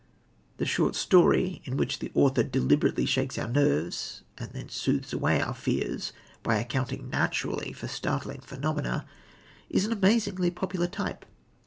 The 0.57 0.65
short 0.65 0.95
story, 0.95 1.61
in 1.63 1.77
which 1.77 1.99
the 1.99 2.11
author 2.15 2.41
deliberately 2.41 3.05
shakes 3.05 3.37
our 3.37 3.47
nerves 3.47 4.23
and 4.35 4.51
then 4.51 4.67
soothes 4.67 5.13
away 5.13 5.39
our 5.39 5.53
fears 5.53 6.11
by 6.41 6.55
accounting 6.55 7.07
naturally 7.11 7.71
for 7.71 7.87
startling 7.87 8.41
phenomena, 8.41 9.05
is 9.69 9.85
an 9.85 9.91
amazingly 9.91 10.49
popular 10.49 10.87
type. 10.87 11.23